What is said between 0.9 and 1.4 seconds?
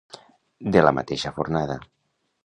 mateixa